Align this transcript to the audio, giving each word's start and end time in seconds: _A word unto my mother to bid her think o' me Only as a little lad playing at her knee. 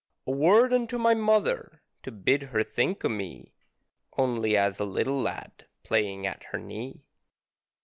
_A 0.25 0.35
word 0.35 0.73
unto 0.73 0.97
my 0.97 1.13
mother 1.13 1.83
to 2.01 2.11
bid 2.11 2.41
her 2.41 2.63
think 2.63 3.05
o' 3.05 3.07
me 3.07 3.53
Only 4.17 4.57
as 4.57 4.79
a 4.79 4.83
little 4.83 5.19
lad 5.21 5.67
playing 5.83 6.25
at 6.25 6.43
her 6.45 6.57
knee. 6.57 7.05